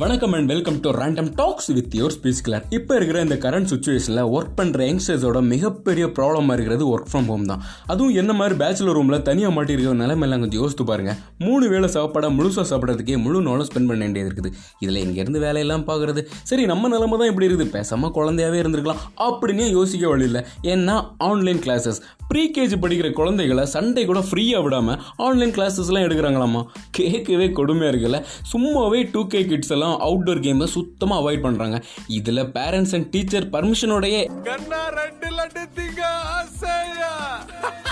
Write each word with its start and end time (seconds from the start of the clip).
வணக்கம் 0.00 0.34
and 0.36 0.50
welcome 0.52 0.76
to 0.84 0.90
random 0.98 1.26
talks 1.38 1.66
with 1.76 1.94
your 1.98 2.14
ஸ்பீஸ் 2.14 2.38
கிளர் 2.44 2.62
இப்போ 2.76 2.92
இருக்கிற 2.98 3.18
இந்த 3.24 3.36
கரண்ட் 3.42 3.68
சுச்சுவேஷனில் 3.72 4.28
ஒர்க் 4.36 4.54
பண்ணுற 4.58 4.86
யங்ஸ்டர்ஸோட 4.88 5.40
மிகப்பெரிய 5.50 6.04
ப்ராப்ளமாக 6.18 6.54
இருக்கிறது 6.56 6.84
ஒர்க் 6.92 7.10
ஃப்ரம் 7.10 7.28
ஹோம் 7.30 7.44
தான். 7.50 7.62
அதுவும் 7.92 8.14
என்ன 8.20 8.32
மாதிரி 8.38 8.54
பேச்சுலர் 8.62 8.96
ரூமில் 8.98 9.16
தனியாக 9.26 9.54
மாட்டிருக்கிற 9.56 9.92
நிலைமையெல்லாம் 10.02 10.42
கொஞ்சம் 10.44 10.60
யோசித்து 10.62 10.84
பாருங்கள் 10.90 11.18
மூணு 11.46 11.66
வேளை 11.72 11.90
சாப்பாடை 11.96 12.30
முழுசாக 12.38 12.64
சாப்பிட்றதுக்கே 12.70 13.18
முழு 13.24 13.42
நாளும் 13.48 13.68
ஸ்பெண்ட் 13.70 13.90
பண்ண 13.90 14.00
வேண்டியது 14.06 14.30
இருக்குது. 14.30 14.52
இதில் 14.84 15.00
எங்கேருந்து 15.02 15.42
வேலையெல்லாம் 15.46 15.84
பார்க்குறது 15.90 16.22
சரி 16.52 16.64
நம்ம 16.72 16.90
நிலைமை 16.94 17.18
தான் 17.22 17.30
இப்படி 17.32 17.48
இருக்குது. 17.50 17.68
பேசாமல் 17.76 18.14
குழந்தையாவே 18.18 18.60
இருந்திருக்கலாம். 18.62 19.02
அப்படின்னே 19.28 19.68
யோசிக்க 19.78 20.06
வழி 20.14 20.26
இல்லை. 20.30 20.42
ஏன்னா 20.74 20.96
ஆன்லைன் 21.28 21.62
கிளாஸஸ் 21.66 22.00
ப்ரீ 22.32 22.46
கேஜி 22.56 22.76
படிக்கிற 22.86 23.08
குழந்தைகளை 23.20 23.66
சண்டே 23.76 24.04
கூட 24.12 24.22
ஃப்ரீயாக 24.30 24.64
விடாமல் 24.68 24.98
ஆன்லைன் 25.28 25.54
கிளாஸஸ்லாம் 25.58 26.08
எடுக்கிறாங்களாமா 26.08 26.64
கேட்கவே 27.00 27.48
கொடுமையாக 27.60 27.92
இருக்குல்ல. 27.94 28.20
சும்மாவே 28.54 29.02
டூ 29.14 29.24
கே 29.32 29.40
கிட்ஸ் 29.52 29.72
எல்லாம் 29.74 29.80
அவுட்டோர் 29.88 30.44
கேமை 30.46 30.64
சுத்தமாக 30.64 31.20
அவாய்ட் 31.22 31.44
பண்ணுறாங்க 31.46 31.82
இதில் 32.06 32.44
பேரண்ட்ஸ் 32.58 32.94
அண்ட் 32.98 33.10
டீச்சர் 33.10 33.50
பர்மிஷனோடையே 33.56 34.22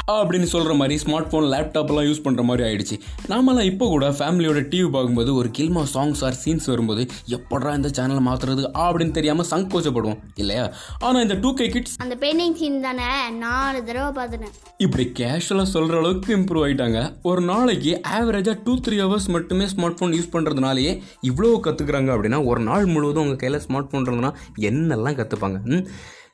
அப்படின்னு 0.06 0.48
சொல்கிற 0.52 0.74
மாதிரி 0.74 0.94
ஸ்மார்ட் 1.02 1.28
ஃபோன் 1.30 1.44
லேப்டாப்லாம் 1.52 2.06
யூஸ் 2.06 2.22
பண்ணுற 2.24 2.42
மாதிரி 2.42 2.62
ஆயிடுச்சு. 2.68 2.96
நாமெல்லாம் 3.26 3.64
இப்போ 3.64 3.88
கூட 3.88 4.10
ஃபேமிலியோட 4.10 4.60
டிவி 4.70 4.90
பார்க்கும்போது 4.90 5.34
ஒரு 5.34 5.48
கில்மா 5.58 5.82
சாங்ஸ் 5.92 6.24
ஆர் 6.24 6.38
சீன்ஸ் 6.44 6.66
வரும்போது 6.70 7.02
எப்படா 7.36 7.74
இந்த 7.74 7.88
சேனலை 7.88 8.22
மாற்றுறது 8.28 8.62
அப்படின்னு 8.72 9.10
தெரியாமல் 9.10 9.48
சங்கோச்சப்படுவோம் 9.50 10.18
இல்லையா? 10.34 10.72
ஆனால் 10.98 11.22
இந்த 11.22 11.34
டூ 11.34 11.54
கே 11.54 11.68
கிட்ஸ் 11.68 11.94
அந்த 11.98 12.16
பெயிண்டிங் 12.24 12.56
சீன் 12.60 12.80
தானே? 12.80 13.30
நாலு 13.30 13.84
தடவை 13.84 14.10
பார்த்துட்டேன். 14.18 14.54
இப்படி 14.76 15.12
கேஷுவலாக 15.20 15.62
சொல்கிற 15.62 15.98
அளவுக்கு 15.98 16.36
இம்ப்ரூவ் 16.38 16.64
ஆயிட்டாங்க. 16.66 17.12
ஒரு 17.22 17.40
நாளைக்கு 17.40 18.00
ஆவரேஜாக 18.18 18.58
டூ 18.64 18.78
த்ரீ 18.86 18.98
ஹவர்ஸ் 19.04 19.28
மட்டுமே 19.36 19.64
ஸ்மார்ட் 19.74 19.98
ஃபோன் 20.00 20.16
யூஸ் 20.18 20.32
பண்ணுறதுனாலேயே 20.34 21.00
இவ்வளோ 21.30 21.52
கற்றுக்குறாங்க 21.80 22.16
அப்படின்னா 22.16 22.44
ஒரு 22.44 22.60
நாள் 22.60 22.84
முழுவதும் 22.84 23.22
உங்கள் 23.22 23.36
கையில் 23.36 23.60
ஸ்மார்ட் 23.60 23.90
ஃபோன் 23.90 24.06
இருந்ததுன்னா 24.06 24.32
என்னெல்லாம் 24.58 25.18
கற்றுப்பாங்க 25.20 25.86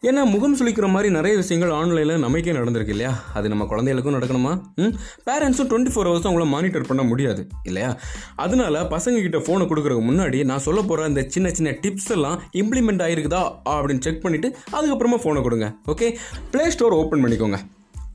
ஏன்னா 0.03 0.31
முகம் 0.31 0.57
சுளிக்கிற 0.57 0.89
மாதிரி 0.89 1.13
நிறைய 1.13 1.37
விஷயங்கள் 1.37 1.71
ஆன்லைனில் 1.71 2.19
நமக்கே 2.19 2.53
நடந்திருக்கு 2.53 2.89
இல்லையா? 2.89 3.25
அது 3.35 3.49
நம்ம 3.49 3.65
குழந்தைகளுக்கும் 3.65 4.15
நடக்கணுமா? 4.15 4.61
ம்? 4.75 4.93
பேரண்ட்ஸும் 5.27 5.71
டுவெண்ட்டி 5.71 5.93
ஃபோர் 5.95 6.09
ஹவர்ஸும் 6.09 6.31
அவங்கள 6.31 6.47
மானிட்டர் 6.47 6.87
பண்ண 6.87 7.03
முடியாது 7.03 7.49
இல்லையா? 7.63 7.99
அதனால 8.37 8.81
பசங்க 8.81 9.21
கிட்ட 9.21 9.39
ஃபோனை 9.39 9.67
கொடுக்குறதுக்கு 9.67 10.09
முன்னாடி 10.11 10.45
நான் 10.45 10.59
சொல்ல 10.59 10.83
போகிற 10.83 11.09
இந்த 11.09 11.25
சின்ன 11.29 11.51
சின்ன 11.51 11.71
டிப்ஸ் 11.71 12.11
எல்லாம் 12.11 12.43
இம்ப்ளிமெண்ட் 12.53 13.03
ஆகிருக்குதா 13.03 13.53
அப்படின்னு 13.65 14.01
செக் 14.01 14.25
பண்ணிவிட்டு 14.25 14.51
அதுக்கப்புறமா 14.73 15.19
ஃபோனை 15.25 15.43
கொடுங்க 15.43 15.75
ஓகே 15.87 16.17
ப்ளே 16.51 16.71
ஸ்டோர் 16.71 16.93
ஓப்பன் 16.93 17.25
பண்ணிக்கோங்க. 17.25 17.59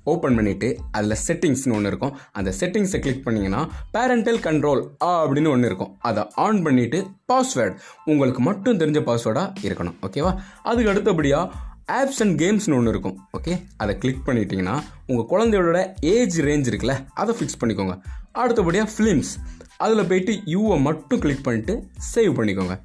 ஓப்பன் 0.04 0.38
பண்ணிவிட்டு 0.38 0.78
அதில் 0.92 1.18
செட்டிங்ஸ்னு 1.28 1.76
ஒன்று 1.78 1.90
இருக்கும். 1.92 2.14
அந்த 2.32 2.54
செட்டிங்ஸை 2.60 3.00
கிளிக் 3.00 3.26
பண்ணிங்கன்னா 3.28 3.62
பேரண்டல் 3.96 4.40
கண்ட்ரோல் 4.48 4.84
அப்படின்னு 5.06 5.52
ஒன்று 5.56 5.70
இருக்கும். 5.72 5.92
அதை 6.10 6.24
ஆன் 6.46 6.62
பண்ணிவிட்டு 6.66 7.02
பாஸ்வேர்டு 7.32 7.76
உங்களுக்கு 8.06 8.42
மட்டும் 8.42 8.80
தெரிஞ்ச 8.80 9.02
பாஸ்வேர்டாக 9.10 9.68
இருக்கணும். 9.70 9.98
ஓகேவா 10.08 10.34
அதுக்கு 10.64 10.92
அடுத்தபடியாக 10.94 11.52
ஆப்ஸ் 12.00 12.22
அண்ட் 12.24 12.36
கேம்ஸ்னு 12.42 12.78
ஒன்று 12.80 12.94
இருக்கும். 12.94 13.18
ஓகே 13.38 13.54
அதை 13.78 13.98
கிளிக் 13.98 14.26
பண்ணிட்டீங்கன்னா 14.26 14.76
உங்கள் 15.08 15.30
குழந்தையோட 15.32 15.82
ஏஜ் 16.16 16.38
ரேஞ்ச் 16.42 16.70
இருக்குல்ல 16.72 16.96
அதை 17.14 17.36
ஃபிக்ஸ் 17.40 17.60
பண்ணிக்கோங்க. 17.64 17.96
அடுத்தபடியாக 18.32 18.90
ஃபிலிம்ஸ் 18.98 19.34
அதில் 19.78 20.08
போயிட்டு 20.10 20.34
யூவை 20.54 20.82
மட்டும் 20.88 21.20
கிளிக் 21.20 21.44
பண்ணிட்டு 21.44 21.74
சேவ் 22.14 22.34
பண்ணிக்கோங்க. 22.40 22.76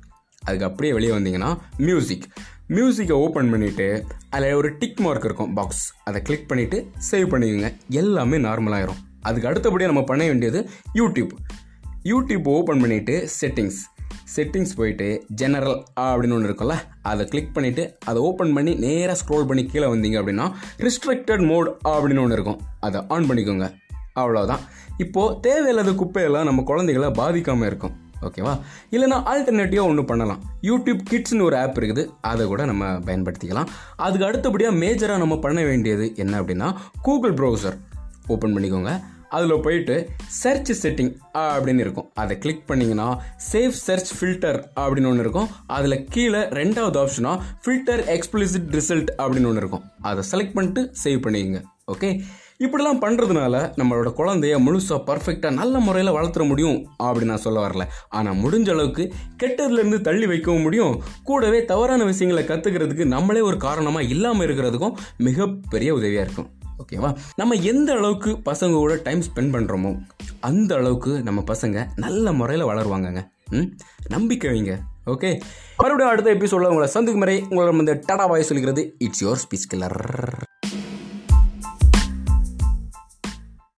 அதுக்கு 0.46 0.66
அப்படியே 0.68 0.92
வெளியே 0.96 1.12
வந்தீங்கன்னா 1.12 1.50
மியூசிக் 1.76 2.26
மியூசிக்கை 2.68 3.12
ஓப்பன் 3.12 3.52
பண்ணிவிட்டு 3.52 4.02
அதில் 4.30 4.52
ஒரு 4.52 4.78
டிக் 4.78 5.00
மார்க் 5.00 5.24
இருக்கும் 5.24 5.54
பாக்ஸ் 5.54 5.94
அதை 6.04 6.22
கிளிக் 6.22 6.50
பண்ணிவிட்டு 6.50 6.88
சேவ் 7.10 7.30
பண்ணிக்கோங்க. 7.32 7.76
எல்லாமே 7.88 8.36
நார்மலாகிடும் 8.36 9.02
அதுக்கு 9.20 9.48
அடுத்தபடியாக 9.48 9.94
நம்ம 9.94 10.02
பண்ண 10.02 10.24
வேண்டியது 10.24 10.68
யூடியூப் 10.94 11.28
யூடியூப் 12.04 12.48
ஓப்பன் 12.48 12.82
பண்ணிவிட்டு 12.82 13.28
செட்டிங்ஸ் 13.40 13.78
செட்டிங்ஸ் 14.36 14.76
போயிட்டு 14.76 15.24
ஜெனரல் 15.28 15.82
அப்படின்னு 16.00 16.32
ஒன்று 16.32 16.52
இருக்கும்ல 16.52 16.74
அதை 17.02 17.26
கிளிக் 17.26 17.50
பண்ணிவிட்டு 17.54 17.94
அதை 18.04 18.22
ஓப்பன் 18.22 18.52
பண்ணி 18.52 18.74
நேராக 18.74 19.18
ஸ்க்ரோல் 19.20 19.46
பண்ணி 19.46 19.66
கீழே 19.66 19.86
வந்தீங்க 19.86 20.22
அப்படின்னா 20.22 20.52
ரிஸ்ட்ரிக்டட் 20.78 21.46
மோட் 21.46 21.78
அப்படின்னு 21.84 22.20
ஒன்று 22.20 22.32
இருக்கும். 22.32 22.60
அதை 22.80 23.02
ஆன் 23.08 23.30
பண்ணிக்கோங்க. 23.30 23.74
அவ்வளோதான் 24.20 24.58
இப்போது 24.98 25.40
தேவையில்லாத 25.40 25.90
குப்பையெல்லாம் 25.90 26.44
நம்ம 26.44 26.62
குழந்தைகளை 26.62 27.10
பாதிக்காமல் 27.10 27.66
இருக்கும். 27.66 28.05
ஓகேவா? 28.26 28.60
இல்லைனா 28.90 29.22
ஆல்டர்னேட்டிவாக 29.32 29.82
ஒன்று 29.82 30.04
பண்ணலாம். 30.04 30.42
யூடியூப் 30.62 31.00
கிட்ஸ்னு 31.10 31.42
ஒரு 31.42 31.58
ஆப் 31.58 31.78
இருக்குது. 31.78 32.08
அதை 32.20 32.46
கூட 32.46 32.64
நம்ம 32.64 32.86
பயன்படுத்திக்கலாம். 32.86 33.66
அதுக்கு 33.96 34.26
அடுத்தபடியாக 34.26 34.76
மேஜராக 34.76 35.18
நம்ம 35.18 35.38
பண்ண 35.38 35.62
வேண்டியது 35.62 36.12
என்ன 36.16 36.40
அப்படின்னா 36.40 36.74
கூகுள் 37.02 37.34
ப்ரௌசர் 37.34 37.78
ஓப்பன் 38.26 38.56
பண்ணிக்கோங்க. 38.56 39.00
அதில் 39.30 39.60
போயிட்டு 39.60 40.08
சர்ச் 40.26 40.86
செட்டிங் 40.86 41.16
அப்படின்னு 41.34 41.78
இருக்கும். 41.78 42.10
அதை 42.14 42.38
கிளிக் 42.38 42.70
பண்ணிங்கன்னா 42.70 43.16
சேஃப் 43.52 43.68
சர்ச் 43.68 44.22
ஃபில்டர் 44.22 44.64
அப்படின்னு 44.76 45.06
ஒன்று 45.06 45.18
இருக்கும். 45.18 45.48
அதில் 45.66 46.04
கீழே 46.04 46.38
ரெண்டாவது 46.38 47.06
ஆப்ஷனாக 47.06 47.38
ஃபில்டர் 47.64 48.02
எக்ஸ்பிளிசிட் 48.16 48.70
ரிசல்ட் 48.70 49.06
அப்படின்னு 49.18 49.46
ஒன்று 49.46 49.56
இருக்கும். 49.56 49.82
அதை 50.00 50.24
செலக்ட் 50.30 50.52
பண்ணிட்டு 50.52 50.92
சேவ் 51.04 51.22
பண்ணிக்கோங்க. 51.24 51.62
ஓகே 51.92 52.20
இப்படிலாம் 52.58 53.00
பண்ணுறதுனால 53.00 53.56
நம்மளோட 53.76 54.08
குழந்தைய 54.16 54.56
முழுசாக 54.58 55.02
பர்ஃபெக்டாக 55.06 55.52
நல்ல 55.52 55.78
முறையில் 55.78 56.12
வளர்த்துற 56.12 56.46
முடியும் 56.46 56.88
அப்படின்னு 57.02 57.24
நான் 57.24 57.36
சொல்ல 57.36 57.66
வரல. 57.66 57.82
ஆனால் 58.08 58.34
முடிஞ்ச 58.34 58.70
அளவுக்கு 58.70 59.12
கெட்டதுலேருந்து 59.42 60.00
தள்ளி 60.00 60.26
வைக்கவும் 60.26 60.62
முடியும். 60.62 61.02
கூடவே 61.24 61.64
தவறான 61.64 62.04
விஷயங்களை 62.04 62.48
கற்றுக்கிறதுக்கு 62.48 63.04
நம்மளே 63.04 63.40
ஒரு 63.40 63.56
காரணமாக 63.56 64.04
இல்லாமல் 64.04 64.48
இருக்கிறதுக்கும் 64.48 64.94
மிகப்பெரிய 65.16 65.94
உதவியாக 65.94 66.22
இருக்கும். 66.22 66.50
ஓகேவா 66.78 67.16
நம்ம 67.36 67.54
எந்த 67.54 67.92
அளவுக்கு 67.92 68.30
பசங்க 68.30 68.72
கூட 68.72 68.94
டைம் 69.02 69.20
ஸ்பெண்ட் 69.20 69.54
பண்ணுறோமோ 69.54 69.98
அந்த 70.40 70.74
அளவுக்கு 70.74 71.22
நம்ம 71.22 71.44
பசங்க 71.46 71.86
நல்ல 71.96 72.32
முறையில் 72.32 72.66
வளருவாங்கங்க. 72.66 73.28
ம்? 73.50 73.76
நம்பிக்கை 74.08 74.50
வைங்க. 74.50 74.78
ஓகே 75.06 75.40
மறுபடியும் 75.76 76.12
அடுத்த 76.12 76.30
எபிசோடில் 76.30 76.68
உங்களை 76.68 76.88
சந்திக்கும் 76.88 77.24
முறை 77.24 77.46
உங்களை 77.48 77.78
இந்த 77.78 78.02
டடா 78.12 78.28
வாய் 78.28 78.42
சொல்கிறது. 78.42 78.94
It's 78.98 79.24
your 79.24 79.46
speech 79.48 79.74
killer 79.74 80.45